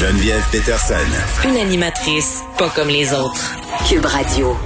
Geneviève 0.00 0.42
Peterson. 0.50 0.94
Une 1.46 1.58
animatrice 1.58 2.42
pas 2.56 2.70
comme 2.70 2.88
les 2.88 3.12
autres. 3.12 3.54
Cube 3.86 4.06
Radio. 4.06 4.56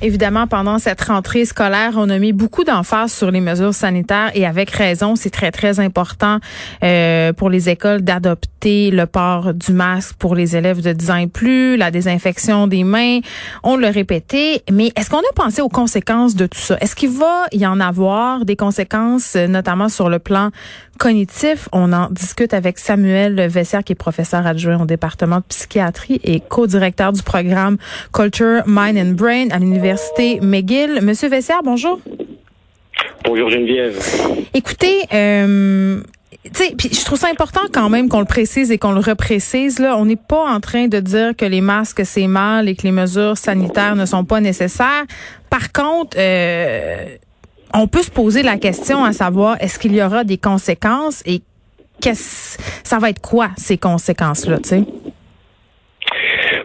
Évidemment, 0.00 0.46
pendant 0.46 0.78
cette 0.78 1.00
rentrée 1.02 1.44
scolaire, 1.44 1.94
on 1.96 2.08
a 2.08 2.18
mis 2.18 2.32
beaucoup 2.32 2.62
d'emphase 2.62 3.12
sur 3.12 3.32
les 3.32 3.40
mesures 3.40 3.74
sanitaires 3.74 4.30
et 4.34 4.46
avec 4.46 4.70
raison, 4.70 5.16
c'est 5.16 5.30
très, 5.30 5.50
très 5.50 5.80
important 5.80 6.38
euh, 6.84 7.32
pour 7.32 7.50
les 7.50 7.68
écoles 7.68 8.02
d'adopter 8.02 8.92
le 8.92 9.06
port 9.06 9.52
du 9.52 9.72
masque 9.72 10.14
pour 10.18 10.36
les 10.36 10.56
élèves 10.56 10.82
de 10.82 10.92
10 10.92 11.10
ans 11.10 11.16
et 11.16 11.26
plus, 11.26 11.76
la 11.76 11.90
désinfection 11.90 12.68
des 12.68 12.84
mains, 12.84 13.18
on 13.64 13.76
l'a 13.76 13.90
répété, 13.90 14.62
mais 14.70 14.92
est-ce 14.96 15.10
qu'on 15.10 15.18
a 15.18 15.32
pensé 15.34 15.60
aux 15.62 15.68
conséquences 15.68 16.36
de 16.36 16.46
tout 16.46 16.60
ça? 16.60 16.78
Est-ce 16.80 16.94
qu'il 16.94 17.10
va 17.10 17.46
y 17.52 17.66
en 17.66 17.80
avoir 17.80 18.44
des 18.44 18.56
conséquences, 18.56 19.34
notamment 19.34 19.88
sur 19.88 20.08
le 20.08 20.20
plan 20.20 20.50
cognitif? 21.00 21.68
On 21.72 21.92
en 21.92 22.08
discute 22.10 22.54
avec 22.54 22.78
Samuel 22.78 23.48
Vessière, 23.48 23.82
qui 23.82 23.92
est 23.92 23.96
professeur 23.96 24.46
adjoint 24.46 24.80
au 24.80 24.84
département 24.84 25.38
de 25.38 25.44
psychiatrie 25.48 26.20
et 26.22 26.40
co-directeur 26.40 27.12
du 27.12 27.22
programme 27.22 27.78
Culture, 28.12 28.62
Mind 28.66 28.98
and 28.98 29.14
Brain 29.14 29.48
à 29.50 29.58
l'Université 29.58 30.38
McGill. 30.40 31.00
Monsieur 31.02 31.28
Vessière, 31.28 31.62
bonjour. 31.64 31.98
Bonjour 33.24 33.50
Geneviève. 33.50 33.98
Écoutez, 34.54 35.00
euh, 35.12 36.02
je 36.44 37.04
trouve 37.04 37.18
ça 37.18 37.28
important 37.28 37.60
quand 37.72 37.88
même 37.88 38.08
qu'on 38.08 38.20
le 38.20 38.26
précise 38.26 38.70
et 38.70 38.78
qu'on 38.78 38.92
le 38.92 39.00
reprécise. 39.00 39.78
Là, 39.78 39.96
on 39.96 40.04
n'est 40.04 40.16
pas 40.16 40.44
en 40.46 40.60
train 40.60 40.86
de 40.88 41.00
dire 41.00 41.36
que 41.36 41.46
les 41.46 41.60
masques 41.60 42.02
c'est 42.04 42.26
mal 42.26 42.68
et 42.68 42.76
que 42.76 42.82
les 42.82 42.92
mesures 42.92 43.38
sanitaires 43.38 43.96
ne 43.96 44.04
sont 44.04 44.24
pas 44.24 44.40
nécessaires. 44.40 45.04
Par 45.48 45.72
contre, 45.72 46.16
euh, 46.18 47.16
on 47.74 47.86
peut 47.86 48.02
se 48.02 48.10
poser 48.10 48.42
la 48.42 48.56
question 48.56 49.04
à 49.04 49.12
savoir 49.12 49.56
est-ce 49.60 49.78
qu'il 49.78 49.94
y 49.94 50.02
aura 50.02 50.24
des 50.24 50.38
conséquences 50.38 51.22
et 51.26 51.40
qu'est-ce 52.00 52.58
ça 52.84 52.98
va 52.98 53.10
être 53.10 53.20
quoi 53.20 53.50
ces 53.56 53.78
conséquences 53.78 54.46
là, 54.46 54.58
tu 54.58 54.68
sais? 54.68 54.84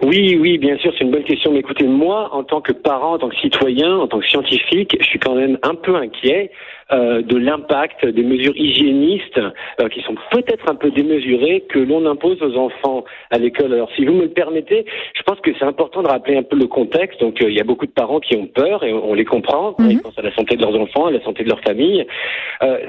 Oui, 0.05 0.37
oui, 0.39 0.59
bien 0.59 0.77
sûr, 0.77 0.93
c'est 0.97 1.03
une 1.03 1.11
bonne 1.11 1.23
question. 1.23 1.51
Mais 1.51 1.59
écoutez, 1.59 1.85
moi, 1.85 2.29
en 2.31 2.43
tant 2.43 2.61
que 2.61 2.71
parent, 2.71 3.13
en 3.13 3.17
tant 3.17 3.29
que 3.29 3.37
citoyen, 3.37 3.97
en 3.97 4.07
tant 4.07 4.19
que 4.19 4.27
scientifique, 4.27 4.95
je 4.99 5.05
suis 5.05 5.17
quand 5.17 5.33
même 5.33 5.57
un 5.63 5.73
peu 5.73 5.95
inquiet 5.95 6.51
euh, 6.91 7.23
de 7.23 7.37
l'impact 7.37 8.05
des 8.05 8.21
mesures 8.21 8.55
hygiénistes 8.55 9.39
euh, 9.39 9.89
qui 9.89 10.01
sont 10.03 10.13
peut-être 10.29 10.69
un 10.69 10.75
peu 10.75 10.91
démesurées 10.91 11.63
que 11.69 11.79
l'on 11.79 12.05
impose 12.05 12.39
aux 12.43 12.55
enfants 12.55 13.03
à 13.31 13.39
l'école. 13.39 13.73
Alors, 13.73 13.89
si 13.95 14.05
vous 14.05 14.13
me 14.13 14.23
le 14.23 14.29
permettez, 14.29 14.85
je 15.15 15.23
pense 15.35 15.41
que 15.41 15.57
c'est 15.57 15.65
important 15.65 16.01
de 16.01 16.07
rappeler 16.07 16.37
un 16.37 16.43
peu 16.43 16.57
le 16.57 16.67
contexte. 16.67 17.19
Donc, 17.19 17.41
euh, 17.41 17.49
il 17.49 17.55
y 17.55 17.61
a 17.61 17.63
beaucoup 17.63 17.85
de 17.85 17.91
parents 17.91 18.19
qui 18.19 18.35
ont 18.35 18.47
peur 18.47 18.83
et 18.83 18.93
on, 18.93 19.13
les 19.13 19.25
comprend. 19.25 19.75
Ils 19.79 19.97
mhm. 19.97 20.01
pensent 20.01 20.17
à 20.17 20.21
la 20.21 20.33
santé 20.33 20.55
de 20.55 20.61
leurs 20.61 20.75
enfants, 20.79 21.07
à 21.07 21.11
la 21.11 21.21
santé 21.23 21.43
de 21.43 21.49
leur 21.49 21.61
famille. 21.61 22.05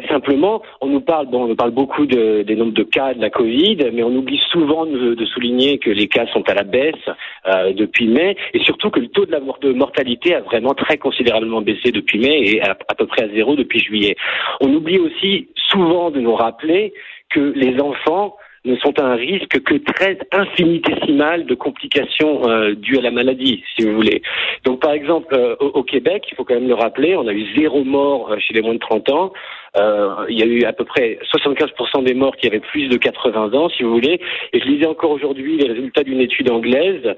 simplement, 0.08 0.62
on 0.80 0.86
nous 0.86 1.00
parle, 1.00 1.26
bon, 1.26 1.44
on 1.44 1.48
nous 1.48 1.56
parle 1.56 1.70
beaucoup 1.70 2.06
de, 2.06 2.42
des 2.42 2.56
nombres 2.56 2.74
de 2.74 2.82
cas 2.82 3.14
de 3.14 3.20
la 3.20 3.30
Covid, 3.30 3.78
mais 3.92 4.02
on 4.02 4.14
oublie 4.14 4.40
souvent 4.50 4.86
de, 4.86 5.14
de 5.14 5.24
souligner 5.26 5.78
que 5.78 5.90
les 5.90 6.08
cas 6.08 6.26
sont 6.32 6.48
à 6.48 6.54
la 6.54 6.62
baisse 6.62 6.94
depuis 7.74 8.06
mai 8.08 8.36
et 8.54 8.60
surtout 8.60 8.90
que 8.90 9.00
le 9.00 9.08
taux 9.08 9.26
de, 9.26 9.32
la, 9.32 9.40
de 9.40 9.72
mortalité 9.72 10.34
a 10.34 10.40
vraiment 10.40 10.74
très 10.74 10.98
considérablement 10.98 11.62
baissé 11.62 11.92
depuis 11.92 12.18
mai 12.18 12.42
et 12.44 12.62
à, 12.62 12.76
à 12.88 12.94
peu 12.94 13.06
près 13.06 13.24
à 13.24 13.28
zéro 13.28 13.56
depuis 13.56 13.80
juillet. 13.80 14.16
On 14.60 14.72
oublie 14.72 14.98
aussi 14.98 15.48
souvent 15.70 16.10
de 16.10 16.20
nous 16.20 16.34
rappeler 16.34 16.92
que 17.30 17.52
les 17.54 17.80
enfants 17.80 18.36
ne 18.66 18.76
sont 18.76 18.98
à 19.00 19.04
un 19.04 19.14
risque 19.14 19.60
que 19.62 19.74
très 19.74 20.18
infinitésimal 20.32 21.46
de 21.46 21.54
complications 21.54 22.48
euh, 22.48 22.74
dues 22.74 22.98
à 22.98 23.02
la 23.02 23.10
maladie, 23.10 23.62
si 23.74 23.86
vous 23.86 23.94
voulez. 23.94 24.22
Donc, 24.64 24.80
par 24.80 24.92
exemple, 24.92 25.34
euh, 25.34 25.56
au, 25.60 25.82
Québec, 25.82 26.24
il 26.30 26.34
faut 26.34 26.44
quand 26.44 26.54
même 26.54 26.68
le 26.68 26.74
rappeler, 26.74 27.16
on 27.16 27.26
a 27.28 27.32
eu 27.32 27.46
zéro 27.56 27.84
mort 27.84 28.32
euh, 28.32 28.36
chez 28.38 28.54
les 28.54 28.62
moins 28.62 28.74
de 28.74 28.78
30 28.78 29.08
ans. 29.10 29.32
Il 30.30 30.38
y 30.38 30.42
a 30.42 30.46
eu 30.46 30.64
à 30.64 30.72
peu 30.72 30.86
près 30.86 31.18
75% 31.34 32.02
des 32.02 32.14
morts 32.14 32.34
qui 32.36 32.46
avaient 32.46 32.60
plus 32.60 32.88
de 32.88 32.96
80 32.96 33.52
ans, 33.52 33.68
si 33.68 33.82
vous 33.82 33.92
voulez. 33.92 34.18
Et 34.54 34.58
je 34.58 34.64
lisais 34.64 34.86
encore 34.86 35.10
aujourd'hui 35.10 35.58
les 35.58 35.68
résultats 35.68 36.02
d'une 36.02 36.22
étude 36.22 36.50
anglaise 36.50 37.14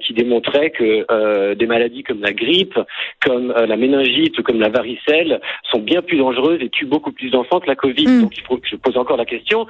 qui 0.00 0.12
démontrait 0.12 0.70
que 0.70 1.54
des 1.54 1.66
maladies 1.66 2.02
comme 2.02 2.20
la 2.20 2.32
grippe, 2.32 2.76
comme 3.24 3.52
la 3.52 3.76
méningite 3.76 4.36
ou 4.36 4.42
comme 4.42 4.58
la 4.58 4.68
varicelle 4.68 5.40
sont 5.70 5.78
bien 5.78 6.02
plus 6.02 6.18
dangereuses 6.18 6.60
et 6.60 6.70
tuent 6.70 6.86
beaucoup 6.86 7.12
plus 7.12 7.30
d'enfants 7.30 7.60
que 7.60 7.68
la 7.68 7.76
Covid. 7.76 8.08
Mm. 8.08 8.22
Donc 8.22 8.36
il 8.36 8.42
faut 8.42 8.56
que 8.56 8.66
je 8.66 8.74
pose 8.74 8.96
encore 8.96 9.16
la 9.16 9.24
question 9.24 9.68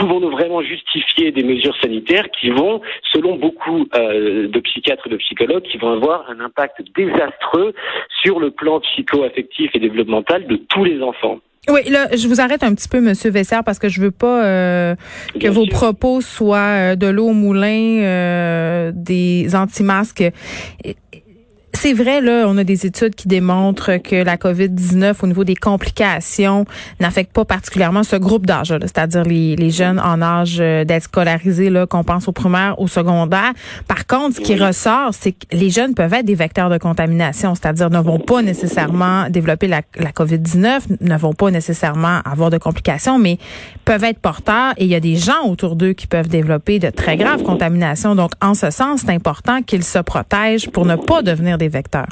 pouvons-nous 0.00 0.30
vraiment 0.30 0.62
justifier 0.62 1.30
des 1.30 1.44
mesures 1.44 1.76
sanitaires 1.80 2.26
qui 2.40 2.50
vont, 2.50 2.80
selon 3.12 3.36
beaucoup 3.36 3.86
de 3.92 4.60
psychiatres 4.60 5.06
et 5.06 5.10
de 5.10 5.16
psychologues, 5.16 5.62
qui 5.62 5.78
vont 5.78 5.92
avoir 5.92 6.28
un 6.30 6.40
impact 6.40 6.82
désastreux 6.96 7.74
sur 8.22 8.40
le 8.40 8.50
plan 8.50 8.80
psycho-affectif 8.80 9.70
et 9.74 9.78
développemental 9.78 10.46
de 10.46 10.56
tous 10.56 10.84
les 10.84 11.02
enfants? 11.02 11.40
Oui, 11.68 11.80
là, 11.90 12.08
je 12.16 12.26
vous 12.26 12.40
arrête 12.40 12.62
un 12.62 12.74
petit 12.74 12.88
peu, 12.88 13.00
Monsieur 13.00 13.30
Vessard, 13.30 13.64
parce 13.64 13.78
que 13.78 13.88
je 13.88 14.00
veux 14.00 14.10
pas 14.10 14.44
euh, 14.44 14.94
que 15.38 15.48
vos 15.48 15.66
propos 15.66 16.20
soient 16.22 16.92
euh, 16.92 16.96
de 16.96 17.06
l'eau 17.06 17.28
au 17.28 17.32
moulin, 17.32 18.02
euh, 18.02 18.92
des 18.94 19.54
anti-masques 19.54 20.24
c'est 21.80 21.94
vrai, 21.94 22.20
là, 22.20 22.44
on 22.46 22.58
a 22.58 22.64
des 22.64 22.84
études 22.84 23.14
qui 23.14 23.26
démontrent 23.26 23.96
que 23.96 24.16
la 24.16 24.36
COVID-19, 24.36 25.14
au 25.22 25.26
niveau 25.26 25.44
des 25.44 25.56
complications, 25.56 26.66
n'affecte 27.00 27.32
pas 27.32 27.46
particulièrement 27.46 28.02
ce 28.02 28.16
groupe 28.16 28.44
d'âge, 28.44 28.74
c'est-à-dire 28.82 29.22
les, 29.22 29.56
les, 29.56 29.70
jeunes 29.70 29.98
en 29.98 30.20
âge 30.20 30.58
euh, 30.60 30.84
d'être 30.84 31.04
scolarisés, 31.04 31.70
là, 31.70 31.86
qu'on 31.86 32.04
pense 32.04 32.28
au 32.28 32.32
primaire, 32.32 32.78
au 32.78 32.86
secondaire. 32.86 33.54
Par 33.88 34.06
contre, 34.06 34.36
ce 34.36 34.40
qui 34.42 34.56
ressort, 34.56 35.12
c'est 35.12 35.32
que 35.32 35.46
les 35.52 35.70
jeunes 35.70 35.94
peuvent 35.94 36.12
être 36.12 36.26
des 36.26 36.34
vecteurs 36.34 36.68
de 36.68 36.76
contamination, 36.76 37.54
c'est-à-dire 37.54 37.88
ne 37.88 38.00
vont 38.00 38.18
pas 38.18 38.42
nécessairement 38.42 39.30
développer 39.30 39.66
la, 39.66 39.80
la 39.96 40.10
COVID-19, 40.10 40.80
ne 41.00 41.16
vont 41.16 41.32
pas 41.32 41.50
nécessairement 41.50 42.20
avoir 42.30 42.50
de 42.50 42.58
complications, 42.58 43.18
mais 43.18 43.38
peuvent 43.86 44.04
être 44.04 44.18
porteurs 44.18 44.74
et 44.76 44.84
il 44.84 44.90
y 44.90 44.94
a 44.94 45.00
des 45.00 45.16
gens 45.16 45.46
autour 45.46 45.76
d'eux 45.76 45.94
qui 45.94 46.06
peuvent 46.06 46.28
développer 46.28 46.78
de 46.78 46.90
très 46.90 47.16
graves 47.16 47.42
contaminations. 47.42 48.14
Donc, 48.14 48.32
en 48.42 48.52
ce 48.52 48.70
sens, 48.70 49.00
c'est 49.00 49.12
important 49.12 49.62
qu'ils 49.62 49.84
se 49.84 49.98
protègent 49.98 50.68
pour 50.68 50.84
ne 50.84 50.96
pas 50.96 51.22
devenir 51.22 51.56
des 51.56 51.69
vecteurs. 51.70 52.08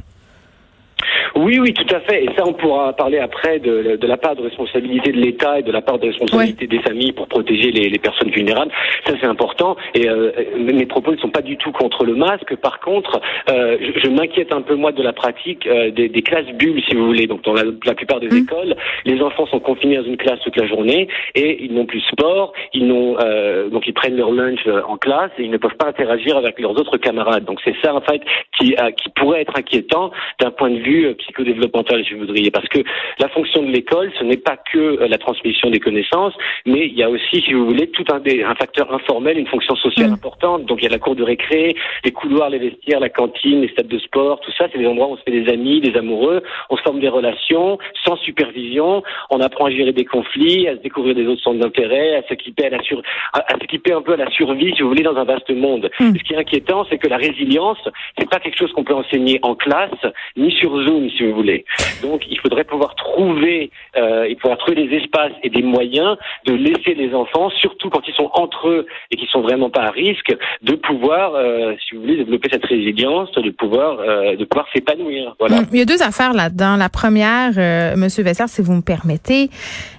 Oui, 1.37 1.59
oui, 1.61 1.73
tout 1.73 1.95
à 1.95 2.01
fait. 2.01 2.25
Et 2.25 2.31
ça, 2.37 2.45
on 2.47 2.53
pourra 2.53 2.93
parler 2.95 3.19
après 3.19 3.59
de, 3.59 3.97
de 3.97 4.07
la 4.07 4.17
part 4.17 4.37
de 4.37 4.43
responsabilité 4.43 5.13
de 5.13 5.19
l'État 5.19 5.59
et 5.59 5.63
de 5.63 5.73
la 5.73 5.83
part 5.83 5.99
de 5.99 6.07
responsabilité 6.07 6.67
des 6.67 6.81
familles 6.81 7.13
pour 7.13 7.29
protéger 7.29 7.71
les, 7.71 7.89
les 7.89 7.99
personnes 7.99 8.31
vulnérables. 8.31 8.73
Ça, 9.07 9.15
c'est 9.21 9.27
important. 9.27 9.77
Et 9.95 10.09
euh, 10.09 10.33
mes 10.59 10.87
propos 10.87 11.13
ne 11.13 11.19
sont 11.19 11.31
pas 11.31 11.43
du 11.43 11.57
tout 11.57 11.73
contre 11.73 12.05
le 12.05 12.15
masque. 12.15 12.55
Par 12.57 12.81
contre, 12.81 13.21
euh, 13.49 13.77
je, 13.81 14.01
je 14.01 14.09
m'inquiète 14.09 14.53
un 14.53 14.63
peu 14.63 14.75
moi 14.75 14.93
de 14.93 15.03
la 15.03 15.13
pratique 15.13 15.67
euh, 15.67 15.91
des, 15.91 16.09
des, 16.09 16.23
classes 16.23 16.51
bulles, 16.55 16.83
si 16.89 16.95
vous 16.95 17.07
voulez. 17.07 17.27
Donc, 17.27 17.43
dans 17.43 17.55
la, 17.55 17.65
la 17.85 17.95
plupart 17.95 18.21
des 18.21 18.29
mmh. 18.29 18.45
écoles, 18.45 18.77
les 19.05 19.21
enfants 19.23 19.47
sont 19.47 19.61
confinés 19.61 19.97
dans 19.97 20.05
une 20.05 20.17
classe 20.17 20.41
toute 20.41 20.57
la 20.57 20.67
journée 20.67 21.09
et 21.35 21.65
ils 21.65 21.73
n'ont 21.73 21.87
plus 21.87 22.01
sport. 22.01 22.53
Ils 22.73 22.87
n'ont 22.87 23.17
euh, 23.21 23.69
donc 23.69 23.87
ils 23.87 23.95
prennent 23.95 24.17
leur 24.17 24.31
lunch 24.31 24.61
euh, 24.67 24.83
en 24.87 24.97
classe 24.97 25.31
et 25.39 25.43
ils 25.43 25.51
ne 25.51 25.57
peuvent 25.57 25.77
pas 25.79 25.89
interagir 25.89 26.37
avec 26.37 26.59
leurs 26.59 26.73
autres 26.73 26.97
camarades. 26.97 27.45
Donc, 27.45 27.61
c'est 27.65 27.77
ça 27.83 27.95
en 27.95 28.01
fait 28.01 28.23
qui, 28.59 28.75
qui 28.97 29.09
pourrait 29.17 29.43
être 29.43 29.57
inquiétant 29.57 30.11
d'un 30.41 30.51
point 30.51 30.71
de 30.71 30.79
vue 30.79 30.98
psychodéveloppementale, 31.15 32.05
si 32.05 32.15
vous 32.15 32.21
voudriez, 32.21 32.51
parce 32.51 32.69
que 32.69 32.81
la 33.19 33.29
fonction 33.29 33.63
de 33.63 33.71
l'école, 33.71 34.13
ce 34.19 34.25
n'est 34.25 34.37
pas 34.37 34.57
que 34.57 34.79
euh, 34.79 35.09
la 35.09 35.19
transmission 35.19 35.71
des 35.71 35.81
connaissances, 35.81 36.35
mais 36.67 36.87
il 36.87 36.95
y 36.95 37.03
a 37.03 37.11
aussi, 37.11 37.41
si 37.43 37.53
vous 37.53 37.67
voulez, 37.67 37.89
tout 37.89 38.05
un, 38.11 38.21
un 38.21 38.55
facteur 38.55 38.93
informel, 38.93 39.39
une 39.39 39.47
fonction 39.47 39.75
sociale 39.77 40.11
mm. 40.11 40.15
importante. 40.15 40.65
Donc 40.67 40.79
il 40.81 40.85
y 40.85 40.89
a 40.89 40.91
la 40.91 40.99
cour 40.99 41.17
de 41.17 41.23
récré, 41.23 41.75
les 42.05 42.13
couloirs, 42.13 42.51
les 42.51 42.59
vestiaires, 42.59 43.01
la 43.01 43.09
cantine, 43.09 43.63
les 43.63 43.69
stades 43.69 43.89
de 43.89 43.99
sport, 43.99 44.41
tout 44.41 44.53
ça, 44.53 44.67
c'est 44.73 44.79
des 44.79 44.87
endroits 44.87 45.09
où 45.09 45.13
on 45.13 45.17
se 45.17 45.23
fait 45.23 45.31
des 45.31 45.51
amis, 45.53 45.81
des 45.81 45.97
amoureux, 45.97 46.43
on 46.71 46.77
se 46.77 46.83
forme 46.83 47.01
des 47.01 47.09
relations 47.09 47.79
sans 48.05 48.17
supervision, 48.17 49.03
on 49.31 49.41
apprend 49.41 49.67
à 49.67 49.71
gérer 49.71 49.93
des 49.93 50.05
conflits, 50.05 50.69
à 50.69 50.77
se 50.77 50.83
découvrir 50.83 51.15
des 51.15 51.27
autres 51.27 51.43
centres 51.43 51.61
d'intérêt, 51.61 52.17
à 52.17 52.23
s'équiper 52.29 52.67
à 52.67 52.71
la 52.71 52.83
sur, 52.83 53.03
à, 53.33 53.43
s'équiper 53.61 53.93
un 53.93 54.03
peu 54.03 54.13
à 54.13 54.17
la 54.17 54.31
survie, 54.31 54.73
si 54.75 54.83
vous 54.83 54.89
voulez, 54.89 55.03
dans 55.03 55.17
un 55.17 55.25
vaste 55.25 55.51
monde. 55.51 55.91
Mm. 56.01 56.17
Ce 56.17 56.23
qui 56.23 56.35
est 56.35 56.39
inquiétant, 56.39 56.87
c'est 56.89 56.99
que 56.99 57.09
la 57.09 57.17
résilience, 57.17 57.79
c'est 58.19 58.29
pas 58.29 58.41
quelque 58.41 58.59
chose 58.59 58.73
qu'on 58.73 58.85
peut 58.85 58.95
enseigner 58.95 59.39
en 59.43 59.55
classe, 59.55 59.91
ni 60.37 60.51
sur 60.53 60.78
Zoom, 60.85 61.11
si 61.11 61.27
vous 61.27 61.35
voulez. 61.35 61.65
Donc, 62.03 62.23
il 62.31 62.39
faudrait 62.41 62.65
pouvoir 62.65 62.95
trouver, 62.95 63.71
euh, 63.97 64.25
et 64.25 64.35
pouvoir 64.37 64.59
trouver 64.59 64.87
des 64.87 64.97
espaces 64.97 65.33
et 65.43 65.51
des 65.51 65.63
moyens 65.63 66.17
de 66.47 66.55
laisser 66.55 66.95
les 66.95 67.15
enfants, 67.15 67.51
surtout 67.51 67.91
quand 67.91 68.07
ils 68.07 68.15
sont 68.15 68.31
entre 68.35 68.69
eux 68.69 68.87
et 69.11 69.17
qu'ils 69.17 69.29
sont 69.29 69.41
vraiment 69.41 69.71
pas 69.71 69.83
à 69.83 69.91
risque, 69.91 70.35
de 70.63 70.75
pouvoir, 70.75 71.35
euh, 71.35 71.75
si 71.87 71.95
vous 71.95 72.03
voulez, 72.03 72.17
développer 72.17 72.49
cette 72.51 72.65
résilience, 72.65 73.31
de 73.33 73.51
pouvoir, 73.51 73.99
euh, 74.01 74.37
de 74.37 74.45
pouvoir 74.45 74.67
s'épanouir. 74.73 75.35
Voilà. 75.39 75.59
Il 75.73 75.79
y 75.79 75.83
a 75.83 75.85
deux 75.85 76.03
affaires 76.03 76.33
là-dedans. 76.33 76.77
La 76.77 76.89
première, 76.89 77.53
euh, 77.57 77.97
Monsieur 77.97 78.23
Vessard, 78.23 78.49
si 78.49 78.63
vous 78.63 78.73
me 78.73 78.83
permettez. 78.83 79.51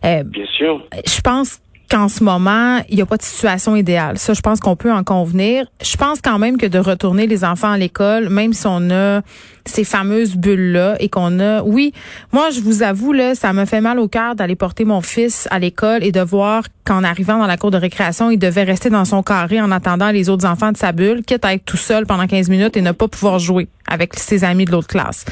Euh, 0.06 0.24
Bien 0.24 0.46
sûr. 0.46 0.84
Je 1.06 1.22
pense 1.22 1.60
qu'en 1.90 2.08
ce 2.08 2.24
moment, 2.24 2.82
il 2.90 2.96
n'y 2.96 3.02
a 3.02 3.06
pas 3.06 3.18
de 3.18 3.24
situation 3.24 3.76
idéale. 3.76 4.18
Ça, 4.18 4.34
je 4.34 4.42
pense 4.42 4.60
qu'on 4.60 4.76
peut 4.76 4.92
en 4.92 5.04
convenir. 5.04 5.66
Je 5.82 5.98
pense 5.98 6.22
quand 6.22 6.40
même 6.40 6.58
que 6.58 6.66
de 6.66 6.80
retourner 6.80 7.28
les 7.28 7.44
enfants 7.44 7.72
à 7.72 7.78
l'école, 7.78 8.30
même 8.30 8.54
si 8.54 8.68
on 8.68 8.90
a 8.92 9.22
ces 9.66 9.84
fameuses 9.84 10.36
bulles-là 10.36 10.96
et 11.00 11.10
qu'on 11.10 11.40
a, 11.40 11.62
oui, 11.62 11.94
moi, 12.32 12.50
je 12.52 12.62
vous 12.62 12.84
avoue, 12.84 13.14
là, 13.14 13.36
ça 13.36 13.54
me 13.54 13.66
fait 13.66 13.82
mal 13.82 14.00
au 14.00 14.08
cœur 14.08 14.36
d'aller 14.36 14.56
porter 14.56 14.86
mon 14.86 15.02
fils 15.02 15.48
à 15.52 15.60
l'école 15.60 16.04
et 16.04 16.12
de 16.12 16.22
voir 16.22 16.64
qu'en 16.86 17.04
arrivant 17.04 17.38
dans 17.40 17.48
la 17.48 17.58
cour 17.58 17.72
de 17.72 17.78
récréation, 17.78 18.32
il 18.32 18.38
devait 18.38 18.64
rester 18.64 18.90
dans 18.90 19.06
son 19.06 19.24
carré 19.24 19.62
en 19.62 19.72
attendant 19.72 20.12
les 20.12 20.30
autres 20.30 20.48
enfants 20.48 20.72
de 20.72 20.78
sa 20.78 20.92
bulle, 20.92 21.24
quitte 21.24 21.46
à 21.46 21.54
être 21.54 21.66
tout 21.66 21.78
seul 21.78 22.06
pendant 22.06 22.28
15 22.28 22.50
minutes 22.50 22.78
et 22.78 22.82
ne 22.82 22.92
pas 22.92 23.08
pouvoir 23.08 23.40
jouer 23.40 23.68
avec 23.88 24.16
ses 24.18 24.44
amis 24.44 24.66
de 24.66 24.72
l'autre 24.72 24.88
classe. 24.88 25.26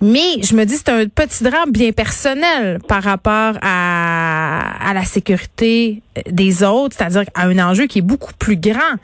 Mais 0.00 0.42
je 0.42 0.54
me 0.54 0.64
dis 0.64 0.76
c'est 0.76 0.90
un 0.90 1.06
petit 1.06 1.42
drame 1.42 1.72
bien 1.72 1.90
personnel 1.90 2.78
par 2.86 3.02
rapport 3.02 3.54
à, 3.62 4.37
à 4.48 4.94
la 4.94 5.04
sécurité 5.04 6.02
des 6.30 6.62
autres, 6.62 6.96
c'est-à-dire 6.98 7.24
à 7.34 7.46
un 7.46 7.58
enjeu 7.58 7.86
qui 7.86 7.98
est 7.98 8.02
beaucoup 8.02 8.32
plus 8.38 8.56
grand 8.56 8.96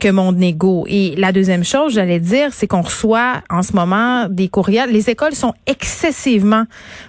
que 0.00 0.08
mon 0.08 0.32
négo. 0.32 0.84
Et 0.88 1.14
la 1.16 1.32
deuxième 1.32 1.64
chose, 1.64 1.94
j'allais 1.94 2.20
dire, 2.20 2.52
c'est 2.52 2.66
qu'on 2.66 2.82
reçoit 2.82 3.42
en 3.50 3.62
ce 3.62 3.74
moment 3.74 4.26
des 4.28 4.48
courriels. 4.48 4.90
Les 4.90 5.10
écoles 5.10 5.34
sont 5.34 5.54
excessivement 5.66 6.64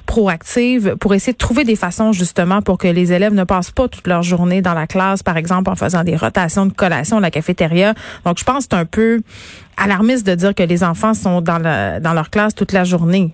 proactives 0.05 0.95
pour 0.99 1.13
essayer 1.13 1.33
de 1.33 1.37
trouver 1.37 1.63
des 1.63 1.75
façons 1.75 2.11
justement 2.11 2.61
pour 2.61 2.77
que 2.77 2.87
les 2.87 3.13
élèves 3.13 3.33
ne 3.33 3.43
passent 3.43 3.71
pas 3.71 3.87
toute 3.87 4.07
leur 4.07 4.23
journée 4.23 4.61
dans 4.61 4.73
la 4.73 4.87
classe, 4.87 5.23
par 5.23 5.37
exemple 5.37 5.69
en 5.69 5.75
faisant 5.75 6.03
des 6.03 6.15
rotations 6.15 6.65
de 6.65 6.73
collation 6.73 7.17
à 7.17 7.21
la 7.21 7.31
cafétéria. 7.31 7.93
Donc 8.25 8.39
je 8.39 8.43
pense 8.43 8.65
que 8.65 8.69
c'est 8.71 8.79
un 8.79 8.85
peu 8.85 9.21
alarmiste 9.77 10.25
de 10.25 10.35
dire 10.35 10.53
que 10.53 10.63
les 10.63 10.83
enfants 10.83 11.13
sont 11.13 11.41
dans, 11.41 11.59
dans 12.01 12.13
leur 12.13 12.29
classe 12.29 12.55
toute 12.55 12.71
la 12.71 12.83
journée. 12.83 13.33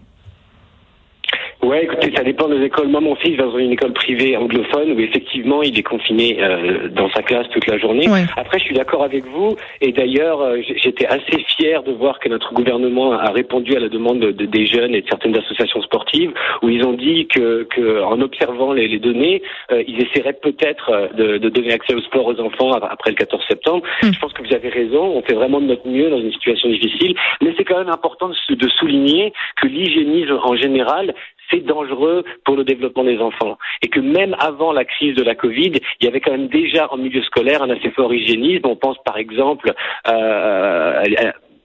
Ouais, 1.68 1.84
écoutez, 1.84 2.14
ça 2.16 2.24
dépend 2.24 2.48
des 2.48 2.64
écoles. 2.64 2.88
Moi, 2.88 3.02
mon 3.02 3.16
fils 3.16 3.36
va 3.36 3.44
dans 3.44 3.58
une 3.58 3.74
école 3.74 3.92
privée 3.92 4.38
anglophone 4.38 4.94
où 4.94 5.00
effectivement 5.02 5.62
il 5.62 5.78
est 5.78 5.84
confiné 5.84 6.38
euh, 6.40 6.88
dans 6.88 7.10
sa 7.10 7.22
classe 7.22 7.46
toute 7.50 7.68
la 7.68 7.78
journée. 7.78 8.08
Après, 8.38 8.58
je 8.58 8.64
suis 8.64 8.74
d'accord 8.74 9.04
avec 9.04 9.25
vous. 9.25 9.58
Et 9.81 9.92
d'ailleurs, 9.92 10.40
euh, 10.40 10.62
j'étais 10.62 11.06
assez 11.08 11.44
fier 11.58 11.84
de 11.84 11.92
voir 11.92 12.19
que 12.19 12.30
notre 12.30 12.54
gouvernement 12.54 13.12
a 13.12 13.31
répondu 13.31 13.75
à 13.75 13.81
la 13.81 13.90
demande 13.90 14.19
de, 14.19 14.46
des 14.46 14.66
jeunes 14.66 14.96
et 14.96 15.02
de 15.02 15.08
certaines 15.10 15.36
associations 15.36 15.81
sportives 15.81 16.31
où 16.62 16.69
ils 16.69 16.86
ont 16.86 16.94
dit 16.94 17.28
que, 17.28 17.64
que 17.64 18.02
en 18.02 18.22
observant 18.22 18.72
les, 18.72 18.88
les 18.88 19.00
données, 19.00 19.42
euh, 19.72 19.84
ils 19.86 20.02
essaieraient 20.02 20.40
peut-être 20.42 21.10
de, 21.18 21.38
de, 21.38 21.50
donner 21.50 21.74
accès 21.74 21.96
au 21.96 22.02
sport 22.02 22.28
aux 22.28 22.40
enfants 22.40 22.72
après 22.72 23.10
le 23.10 23.18
14 23.18 23.44
septembre. 23.46 23.84
Hmm. 24.04 24.14
Je 24.14 24.19
pense 24.19 24.31
que 24.31 24.42
vous 24.42 24.54
avez 24.54 24.69
raison. 24.69 25.04
On 25.18 25.22
fait 25.22 25.36
vraiment 25.36 25.60
de 25.60 25.66
notre 25.66 25.86
mieux 25.86 26.10
dans 26.10 26.22
une 26.22 26.31
situation 26.31 26.69
difficile, 26.69 27.14
mais 27.42 27.54
c'est 27.58 27.66
quand 27.66 27.78
même 27.78 27.90
important 27.90 28.30
de, 28.30 28.56
de 28.56 28.69
souligner 28.69 29.34
que 29.62 29.68
l'hygiénisme 29.68 30.40
en 30.42 30.56
général 30.56 31.14
c'est 31.49 31.65
dangereux 31.65 32.23
pour 32.45 32.55
le 32.55 32.63
développement 32.63 33.03
des 33.03 33.19
enfants. 33.19 33.57
Et 33.81 33.88
que 33.88 33.99
même 33.99 34.35
avant 34.39 34.71
la 34.71 34.85
crise 34.85 35.15
de 35.15 35.23
la 35.23 35.35
Covid, 35.35 35.73
il 35.99 36.05
y 36.05 36.07
avait 36.07 36.19
quand 36.19 36.31
même 36.31 36.47
déjà 36.47 36.91
en 36.91 36.97
milieu 36.97 37.21
scolaire 37.23 37.63
un 37.63 37.69
assez 37.69 37.91
fort 37.91 38.13
hygiénisme. 38.13 38.65
On 38.65 38.75
pense 38.75 38.97
par 39.03 39.17
exemple 39.17 39.73
euh, 40.07 41.01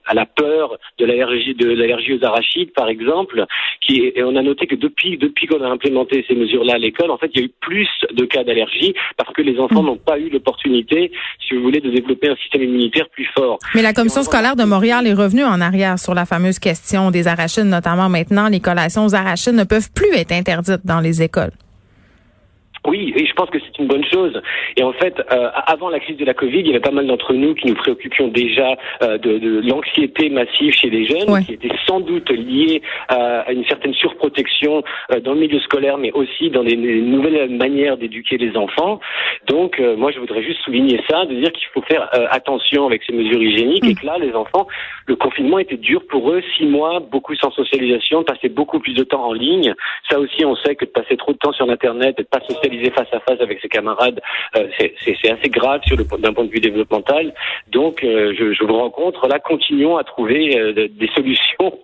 à 0.05 0.13
la 0.13 0.25
peur 0.25 0.77
de 0.97 1.05
l'allergie 1.05 1.53
de 1.53 1.69
l'allergie 1.69 2.13
aux 2.13 2.25
arachides, 2.25 2.73
par 2.73 2.89
exemple, 2.89 3.45
qui 3.85 4.11
et 4.15 4.23
on 4.23 4.35
a 4.35 4.41
noté 4.41 4.67
que 4.67 4.75
depuis 4.75 5.17
depuis 5.17 5.47
qu'on 5.47 5.61
a 5.63 5.69
implémenté 5.69 6.25
ces 6.27 6.35
mesures-là 6.35 6.75
à 6.75 6.77
l'école, 6.77 7.11
en 7.11 7.17
fait, 7.17 7.29
il 7.33 7.39
y 7.39 7.43
a 7.43 7.45
eu 7.45 7.51
plus 7.61 7.87
de 8.13 8.25
cas 8.25 8.43
d'allergie 8.43 8.93
parce 9.17 9.33
que 9.33 9.41
les 9.41 9.59
enfants 9.59 9.83
mm. 9.83 9.85
n'ont 9.85 9.97
pas 9.97 10.19
eu 10.19 10.29
l'opportunité, 10.29 11.11
si 11.45 11.55
vous 11.55 11.61
voulez, 11.61 11.81
de 11.81 11.89
développer 11.89 12.29
un 12.29 12.35
système 12.35 12.63
immunitaire 12.63 13.09
plus 13.09 13.27
fort. 13.35 13.59
Mais 13.75 13.81
la 13.81 13.93
commission 13.93 14.23
scolaire 14.23 14.55
de 14.55 14.63
Montréal 14.63 15.07
est 15.07 15.13
revenue 15.13 15.43
en 15.43 15.61
arrière 15.61 15.99
sur 15.99 16.13
la 16.13 16.25
fameuse 16.25 16.59
question 16.59 17.11
des 17.11 17.27
arachides, 17.27 17.65
notamment 17.65 18.09
maintenant, 18.09 18.47
les 18.47 18.59
collations 18.59 19.05
aux 19.05 19.15
arachides 19.15 19.55
ne 19.55 19.63
peuvent 19.63 19.91
plus 19.93 20.13
être 20.15 20.31
interdites 20.31 20.85
dans 20.85 20.99
les 20.99 21.21
écoles. 21.21 21.51
Oui, 22.85 23.13
et 23.15 23.25
je 23.25 23.33
pense 23.33 23.49
que 23.49 23.59
c'est 23.59 23.79
une 23.79 23.87
bonne 23.87 24.03
chose. 24.03 24.41
Et 24.75 24.83
en 24.83 24.91
fait, 24.91 25.21
euh, 25.31 25.49
avant 25.67 25.89
la 25.89 25.99
crise 25.99 26.17
de 26.17 26.25
la 26.25 26.33
Covid, 26.33 26.59
il 26.59 26.67
y 26.67 26.69
avait 26.71 26.81
pas 26.81 26.91
mal 26.91 27.07
d'entre 27.07 27.33
nous 27.33 27.55
qui 27.55 27.67
nous 27.67 27.75
préoccupions 27.75 28.27
déjà 28.27 28.75
euh, 29.01 29.17
de, 29.17 29.37
de 29.37 29.61
l'anxiété 29.61 30.29
massive 30.29 30.73
chez 30.73 30.89
les 30.89 31.05
jeunes, 31.05 31.45
qui 31.45 31.53
était 31.53 31.71
sans 31.87 32.01
doute 32.01 32.29
liée 32.29 32.81
à 33.07 33.51
une 33.53 33.65
certaine 33.65 33.93
surprotection 33.93 34.83
euh, 35.11 35.21
dans 35.21 35.33
le 35.33 35.39
milieu 35.39 35.59
scolaire, 35.61 35.97
mais 35.97 36.11
aussi 36.11 36.49
dans 36.49 36.63
des, 36.63 36.75
nouvelles 36.75 37.49
manières 37.49 37.97
d'éduquer 37.97 38.37
les 38.37 38.57
enfants. 38.57 38.99
Donc, 39.47 39.79
moi, 39.97 40.11
je 40.11 40.19
voudrais 40.19 40.43
juste 40.43 40.59
souligner 40.61 40.99
ça, 41.09 41.25
de 41.25 41.35
dire 41.35 41.51
qu'il 41.53 41.67
faut 41.73 41.81
faire 41.81 42.09
attention 42.31 42.85
avec 42.85 43.03
ces 43.03 43.13
mesures 43.13 43.41
hygiéniques, 43.41 43.85
et 43.85 43.93
mm. 43.93 43.95
que 43.95 44.05
là, 44.05 44.17
les 44.19 44.33
enfants, 44.33 44.67
le 45.07 45.15
confinement 45.15 45.59
était 45.59 45.77
dur 45.77 46.01
pour 46.09 46.31
eux, 46.31 46.41
six 46.57 46.65
mois, 46.65 46.99
beaucoup 46.99 47.35
sans 47.35 47.51
socialisation, 47.51 48.23
passer 48.23 48.49
beaucoup 48.49 48.79
plus 48.79 48.93
de 48.93 49.03
temps 49.03 49.25
en 49.25 49.33
ligne. 49.33 49.73
Ça 50.09 50.19
aussi, 50.19 50.43
on 50.45 50.55
sait 50.57 50.75
que 50.75 50.85
de 50.85 50.89
passer 50.89 51.15
trop 51.17 51.33
de 51.33 51.37
temps 51.37 51.53
sur 51.53 51.69
Internet, 51.69 52.17
de 52.17 52.23
pas 52.23 52.41
socialiser 52.41 52.72
face 52.95 53.07
à 53.13 53.19
face 53.19 53.39
avec 53.41 53.59
ses 53.61 53.69
camarades, 53.69 54.19
euh, 54.57 54.67
c'est 54.77 55.31
assez 55.31 55.49
grave 55.49 55.81
sur 55.85 55.97
d'un 55.97 56.33
point 56.33 56.45
de 56.45 56.51
vue 56.51 56.59
développemental. 56.59 57.33
Donc, 57.71 58.03
euh, 58.03 58.33
je, 58.37 58.53
je, 58.53 58.63
vous 58.63 58.73
rencontre 58.73 59.27
là, 59.27 59.39
continuons 59.39 59.97
à 59.97 60.03
trouver 60.03 60.57
euh, 60.57 60.73
des 60.73 61.09
solutions. 61.15 61.79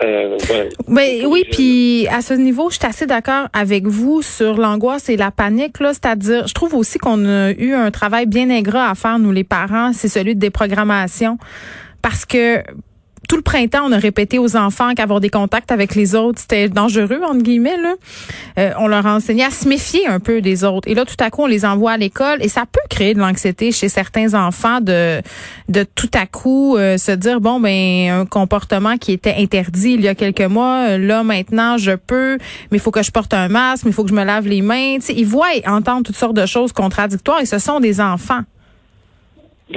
Mais 0.88 1.24
oui, 1.24 1.44
puis 1.50 2.06
à 2.08 2.20
ce 2.20 2.34
niveau, 2.34 2.70
je 2.70 2.76
suis 2.76 2.86
assez 2.86 3.06
d'accord 3.06 3.46
avec 3.52 3.84
vous 3.84 4.22
sur 4.22 4.56
l'angoisse 4.56 5.08
et 5.08 5.16
la 5.16 5.30
panique. 5.30 5.80
Là, 5.80 5.92
c'est-à-dire, 5.92 6.46
je 6.46 6.54
trouve 6.54 6.74
aussi 6.74 6.98
qu'on 6.98 7.24
a 7.24 7.52
eu 7.52 7.72
un 7.72 7.90
travail 7.90 8.26
bien 8.26 8.50
ingrat 8.50 8.90
à 8.90 8.94
faire 8.94 9.18
nous 9.18 9.32
les 9.32 9.44
parents, 9.44 9.92
c'est 9.92 10.08
celui 10.08 10.34
de 10.34 10.40
déprogrammation, 10.40 11.38
parce 12.02 12.26
que 12.26 12.62
tout 13.28 13.36
le 13.36 13.42
printemps, 13.42 13.82
on 13.84 13.92
a 13.92 13.98
répété 13.98 14.38
aux 14.38 14.56
enfants 14.56 14.94
qu'avoir 14.94 15.20
des 15.20 15.30
contacts 15.30 15.72
avec 15.72 15.94
les 15.94 16.14
autres, 16.14 16.40
c'était 16.40 16.68
dangereux, 16.68 17.20
entre 17.22 17.42
guillemets. 17.42 17.76
Là. 17.76 17.94
Euh, 18.58 18.70
on 18.78 18.86
leur 18.86 19.06
a 19.06 19.14
enseigné 19.14 19.44
à 19.44 19.50
se 19.50 19.68
méfier 19.68 20.06
un 20.06 20.20
peu 20.20 20.40
des 20.40 20.64
autres. 20.64 20.88
Et 20.88 20.94
là, 20.94 21.04
tout 21.04 21.16
à 21.18 21.30
coup, 21.30 21.42
on 21.42 21.46
les 21.46 21.64
envoie 21.64 21.92
à 21.92 21.96
l'école 21.96 22.38
et 22.40 22.48
ça 22.48 22.64
peut 22.70 22.80
créer 22.88 23.14
de 23.14 23.20
l'anxiété 23.20 23.72
chez 23.72 23.88
certains 23.88 24.34
enfants 24.34 24.80
de, 24.80 25.20
de 25.68 25.84
tout 25.94 26.10
à 26.14 26.26
coup 26.26 26.76
euh, 26.76 26.98
se 26.98 27.12
dire, 27.12 27.40
bon, 27.40 27.60
ben 27.60 28.10
un 28.10 28.26
comportement 28.26 28.96
qui 28.96 29.12
était 29.12 29.34
interdit 29.38 29.94
il 29.94 30.00
y 30.02 30.08
a 30.08 30.14
quelques 30.14 30.40
mois, 30.40 30.90
euh, 30.90 30.98
là, 30.98 31.22
maintenant, 31.22 31.76
je 31.78 31.92
peux, 31.92 32.38
mais 32.70 32.78
il 32.78 32.80
faut 32.80 32.90
que 32.90 33.02
je 33.02 33.10
porte 33.10 33.34
un 33.34 33.48
masque, 33.48 33.84
mais 33.84 33.90
il 33.90 33.94
faut 33.94 34.04
que 34.04 34.10
je 34.10 34.14
me 34.14 34.24
lave 34.24 34.46
les 34.46 34.62
mains. 34.62 34.98
ils 35.08 35.26
voient 35.26 35.54
et 35.54 35.66
entendent 35.66 36.04
toutes 36.04 36.16
sortes 36.16 36.36
de 36.36 36.46
choses 36.46 36.72
contradictoires 36.72 37.40
et 37.40 37.46
ce 37.46 37.58
sont 37.58 37.80
des 37.80 38.00
enfants. 38.00 38.42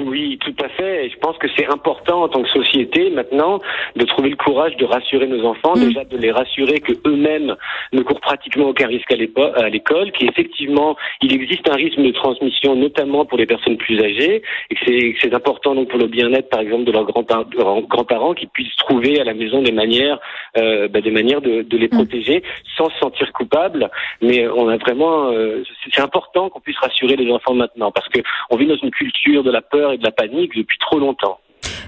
Oui, 0.08 0.38
tout 0.40 0.56
à 0.64 0.70
fait. 0.70 1.10
je 1.10 1.18
pense 1.18 1.38
que 1.38 1.48
c'est 1.56 1.68
important 1.68 2.24
en 2.24 2.30
tant 2.30 2.42
que 2.42 2.50
société 2.50 3.10
maintenant 3.10 3.60
de 3.96 4.06
trouver 4.06 4.30
le 4.30 4.36
courage 4.36 4.76
de 4.78 4.86
rassurer 4.86 5.28
nos 5.28 5.44
enfants, 5.46 5.76
mm. 5.76 5.88
déjà 5.88 6.04
de 6.06 6.18
les 6.18 6.32
rassurer 6.32 6.80
que 6.80 6.94
eux-mêmes 7.06 7.56
ne 7.94 8.02
courent 8.02 8.22
pratiquement 8.22 8.70
aucun 8.70 8.88
risque 8.88 9.12
à 9.12 9.70
l'école, 9.70 10.12
qu'effectivement 10.12 10.96
il 11.22 11.34
existe 11.34 11.68
un 11.70 11.76
risque 11.76 12.00
de 12.00 12.12
transmission, 12.12 12.76
notamment 12.76 13.26
pour 13.26 13.38
les 13.38 13.46
personnes 13.46 13.78
plus 13.78 14.00
âgées, 14.02 14.42
et 14.70 14.76
que 14.76 15.20
c'est 15.22 15.34
important 15.34 15.76
donc 15.76 15.90
pour 15.90 16.00
le 16.00 16.08
bien-être, 16.08 16.50
par 16.50 16.62
exemple, 16.62 16.86
de 16.86 16.92
leurs 16.92 17.06
grands-parents 17.06 18.34
qui 18.34 18.48
puissent 18.48 18.76
trouver 18.78 19.20
à 19.20 19.24
la 19.24 19.34
maison 19.34 19.62
des 19.62 19.72
manières, 19.72 20.20
euh, 20.58 20.88
bah, 20.88 21.02
des 21.02 21.12
manières 21.12 21.42
de, 21.42 21.62
de 21.62 21.78
les 21.78 21.88
mm. 21.88 21.92
protéger 21.92 22.44
sans 22.78 22.90
se 22.90 22.98
sentir 23.00 23.32
coupables. 23.34 23.90
Mais 24.22 24.48
on 24.48 24.70
a 24.70 24.78
vraiment, 24.78 25.32
euh, 25.32 25.64
c'est 25.94 26.02
important 26.02 26.50
qu'on 26.50 26.60
puisse 26.60 26.78
rassurer 26.78 27.16
les 27.16 27.32
enfants 27.32 27.54
maintenant 27.54 27.92
parce 27.92 28.08
que 28.10 28.20
on 28.50 28.58
vit 28.58 28.68
dans 28.68 28.78
une 28.78 28.92
culture 28.92 29.44
de 29.44 29.52
la 29.52 29.62
peur 29.62 29.94
de 29.98 30.04
la 30.04 30.12
panique 30.12 30.52
depuis 30.56 30.78
trop 30.80 31.00
longtemps. 31.00 31.40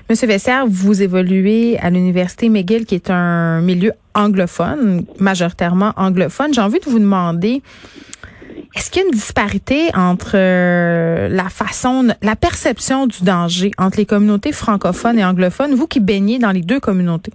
Monsieur 0.09 0.27
Vessert, 0.27 0.65
vous 0.67 1.03
évoluez 1.03 1.77
à 1.77 1.89
l'Université 1.91 2.49
McGill, 2.49 2.85
qui 2.85 2.95
est 2.95 3.11
un 3.11 3.61
milieu 3.61 3.93
anglophone, 4.15 5.05
majoritairement 5.19 5.93
anglophone. 5.97 6.53
J'ai 6.53 6.61
envie 6.61 6.79
de 6.79 6.89
vous 6.89 6.97
demander, 6.97 7.61
est-ce 8.75 8.89
qu'il 8.89 9.01
y 9.01 9.05
a 9.05 9.07
une 9.07 9.13
disparité 9.13 9.89
entre 9.95 10.31
euh, 10.33 11.27
la 11.29 11.49
façon, 11.49 12.07
la 12.23 12.35
perception 12.35 13.05
du 13.05 13.23
danger 13.23 13.71
entre 13.77 13.97
les 13.97 14.05
communautés 14.05 14.51
francophones 14.51 15.19
et 15.19 15.25
anglophones, 15.25 15.75
vous 15.75 15.87
qui 15.87 15.99
baignez 15.99 16.39
dans 16.39 16.51
les 16.51 16.61
deux 16.61 16.79
communautés? 16.79 17.33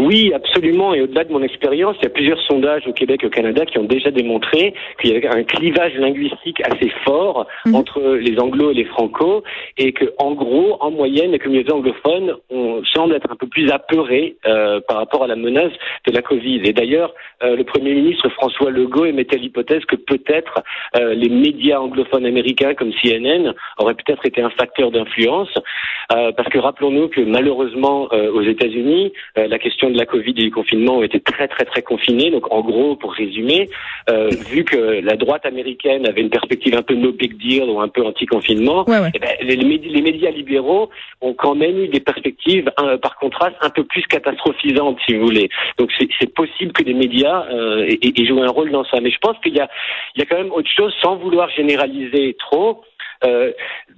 Oui, 0.00 0.32
absolument. 0.34 0.94
Et 0.94 1.02
au-delà 1.02 1.24
de 1.24 1.32
mon 1.32 1.42
expérience, 1.42 1.94
il 2.00 2.04
y 2.04 2.06
a 2.06 2.10
plusieurs 2.10 2.40
sondages 2.42 2.86
au 2.86 2.92
Québec 2.92 3.20
et 3.22 3.26
au 3.26 3.30
Canada 3.30 3.66
qui 3.66 3.78
ont 3.78 3.84
déjà 3.84 4.10
démontré 4.10 4.72
qu'il 4.98 5.12
y 5.12 5.16
avait 5.16 5.28
un 5.28 5.44
clivage 5.44 5.94
linguistique 5.94 6.60
assez 6.64 6.90
fort 7.04 7.46
mhm. 7.66 7.74
entre 7.74 8.00
les 8.14 8.38
anglo 8.40 8.70
et 8.70 8.74
les 8.74 8.86
franco, 8.86 9.42
et 9.76 9.92
que, 9.92 10.06
en 10.18 10.32
gros, 10.32 10.78
en 10.80 10.90
moyenne, 10.90 11.32
les 11.32 11.38
communautés 11.38 11.72
anglophones 11.72 12.34
on 12.50 12.82
semble 12.84 13.14
être 13.14 13.30
un 13.30 13.36
peu 13.36 13.46
plus 13.46 13.70
apeurées 13.70 14.36
euh, 14.46 14.80
par 14.88 14.96
rapport 14.96 15.22
à 15.22 15.26
la 15.26 15.36
menace 15.36 15.72
de 16.06 16.12
la 16.12 16.22
Covid. 16.22 16.62
Et 16.64 16.72
d'ailleurs, 16.72 17.12
euh, 17.42 17.56
le 17.56 17.64
Premier 17.64 17.94
ministre 17.94 18.28
François 18.30 18.70
Legault 18.70 19.04
émettait 19.04 19.36
l'hypothèse 19.36 19.84
que 19.84 19.96
peut-être 19.96 20.62
euh, 20.96 21.14
les 21.14 21.28
médias 21.28 21.78
anglophones 21.78 22.24
américains 22.24 22.74
comme 22.74 22.92
CNN 23.02 23.52
auraient 23.78 23.94
peut-être 23.94 24.24
été 24.24 24.40
un 24.40 24.50
facteur 24.50 24.90
d'influence, 24.90 25.52
parce 26.08 26.48
que 26.48 26.58
rappelons-nous 26.58 27.08
que 27.08 27.20
malheureusement 27.20 28.08
aux 28.12 28.42
États-Unis, 28.42 29.12
la 29.36 29.58
question 29.58 29.89
de 29.92 29.98
la 29.98 30.06
Covid 30.06 30.30
et 30.30 30.44
du 30.44 30.50
confinement 30.50 30.98
ont 30.98 31.02
été 31.02 31.20
très 31.20 31.48
très 31.48 31.64
très 31.64 31.82
confinés. 31.82 32.30
Donc 32.30 32.50
en 32.52 32.60
gros, 32.60 32.96
pour 32.96 33.12
résumer, 33.12 33.68
euh, 34.08 34.28
vu 34.50 34.64
que 34.64 34.76
la 34.76 35.16
droite 35.16 35.46
américaine 35.46 36.06
avait 36.06 36.20
une 36.20 36.30
perspective 36.30 36.74
un 36.74 36.82
peu 36.82 36.94
no 36.94 37.12
big 37.12 37.36
deal 37.38 37.64
ou 37.64 37.80
un 37.80 37.88
peu 37.88 38.04
anti-confinement, 38.04 38.84
eh 38.88 39.18
ben, 39.18 39.30
les, 39.42 39.56
les, 39.56 40.02
médias 40.02 40.30
libéraux 40.30 40.90
ont 41.20 41.34
quand 41.34 41.54
même 41.54 41.78
eu 41.78 41.88
des 41.88 42.00
perspectives, 42.00 42.70
par 43.02 43.16
contraste, 43.18 43.56
un 43.60 43.70
peu 43.70 43.84
plus 43.84 44.02
catastrophisantes, 44.02 44.98
si 45.06 45.14
vous 45.14 45.26
voulez. 45.26 45.48
Donc 45.78 45.90
c'est 45.98 46.34
possible 46.34 46.72
que 46.72 46.82
les 46.82 46.94
médias 46.94 47.46
euh, 47.52 47.86
aient, 48.02 48.24
joué 48.24 48.42
un 48.42 48.50
rôle 48.50 48.70
dans 48.70 48.84
ça. 48.84 49.00
Mais 49.00 49.10
je 49.10 49.18
pense 49.18 49.36
qu'il 49.42 49.54
y 49.54 49.60
a, 49.60 49.68
il 50.14 50.20
y 50.20 50.22
a 50.22 50.26
quand 50.26 50.36
même 50.36 50.52
autre 50.52 50.70
chose, 50.74 50.92
sans 51.02 51.16
vouloir 51.16 51.48
généraliser 51.50 52.36
trop. 52.38 52.82
Euh, 53.24 53.52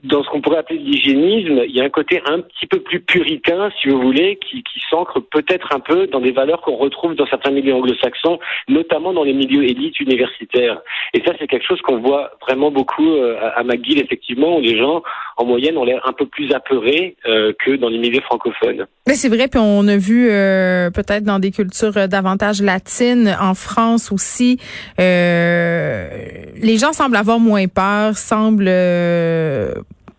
dans 0.04 0.24
ce 0.24 0.28
qu'on 0.30 0.40
pourrait 0.40 0.58
appeler 0.58 0.78
l'hygiénisme, 0.80 1.62
il 1.64 1.76
y 1.76 1.80
a 1.80 1.84
un 1.84 1.90
côté 1.90 2.20
un 2.26 2.40
petit 2.40 2.66
peu 2.66 2.80
plus 2.80 3.00
puritain, 3.00 3.70
si 3.80 3.88
vous 3.88 4.00
voulez, 4.00 4.36
qui, 4.36 4.62
qui 4.64 4.80
s'ancre 4.90 5.20
peut-être 5.20 5.72
un 5.72 5.80
peu 5.80 6.08
dans 6.08 6.20
des 6.20 6.32
valeurs 6.32 6.60
qu'on 6.60 6.76
retrouve 6.76 7.14
dans 7.14 7.26
certains 7.26 7.52
milieux 7.52 7.74
anglo-saxons, 7.74 8.40
notamment 8.68 9.12
dans 9.12 9.22
les 9.22 9.32
milieux 9.32 9.62
élites 9.64 10.00
universitaires. 10.00 10.80
Et 11.14 11.22
ça, 11.24 11.32
c'est 11.38 11.46
quelque 11.46 11.66
chose 11.66 11.80
qu'on 11.82 12.00
voit 12.00 12.32
vraiment 12.40 12.70
beaucoup 12.72 13.08
euh, 13.08 13.38
à 13.54 13.62
McGill, 13.62 14.00
effectivement, 14.00 14.56
où 14.56 14.60
les 14.60 14.76
gens, 14.76 15.02
en 15.36 15.44
moyenne, 15.44 15.76
ont 15.76 15.84
l'air 15.84 16.02
un 16.04 16.12
peu 16.12 16.26
plus 16.26 16.52
apeurés 16.52 17.16
euh, 17.26 17.52
que 17.64 17.76
dans 17.76 17.88
les 17.88 17.98
milieux 17.98 18.22
francophones. 18.22 18.86
Mais 19.06 19.14
c'est 19.14 19.28
vrai, 19.28 19.46
puis 19.48 19.60
on 19.62 19.86
a 19.86 19.96
vu 19.96 20.28
euh, 20.30 20.90
peut-être 20.90 21.24
dans 21.24 21.38
des 21.38 21.52
cultures 21.52 22.08
davantage 22.08 22.60
latines, 22.60 23.36
en 23.40 23.54
France 23.54 24.10
aussi, 24.10 24.58
les 24.98 26.76
gens 26.78 26.92
semblent 26.92 27.16
avoir 27.16 27.38
moins 27.38 27.66
peur, 27.68 28.16
semblent 28.16 28.64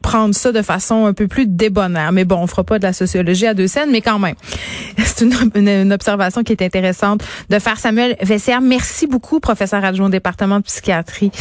prendre 0.04 0.36
ça 0.36 0.52
de 0.52 0.62
façon 0.62 1.06
un 1.06 1.14
peu 1.14 1.28
plus 1.28 1.48
débonnaire. 1.48 2.12
Mais 2.12 2.26
bon, 2.26 2.36
on 2.38 2.46
fera 2.46 2.64
pas 2.64 2.78
de 2.78 2.84
la 2.84 2.94
sociologie 2.94 3.48
à 3.48 3.56
deux 3.56 3.66
scènes, 3.66 3.90
mais 3.90 4.02
quand 4.02 4.20
même. 4.20 4.36
C'est 4.98 5.26
une, 5.26 5.94
observation 5.94 6.44
qui 6.44 6.52
est 6.52 6.62
intéressante 6.62 7.24
de 7.50 7.58
faire. 7.58 7.78
Samuel 7.78 8.16
Vessière, 8.22 8.62
merci 8.62 9.08
beaucoup, 9.08 9.40
professeur 9.40 9.84
adjoint 9.84 10.08
au 10.08 10.12
département 10.12 10.60
de 10.60 10.64
psychiatrie 10.64 11.32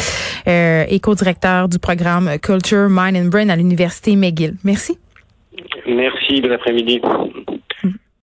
euh, 0.46 0.84
et 0.88 1.00
co-directeur 1.00 1.68
du 1.68 1.78
programme 1.78 2.38
Culture, 2.40 2.88
Mind 2.88 3.16
and 3.16 3.28
Brain 3.28 3.48
à 3.48 3.56
l'Université 3.56 4.16
McGill. 4.16 4.54
Merci. 4.64 4.98
Merci, 5.86 6.40
bon 6.40 6.52
après-midi. 6.52 7.00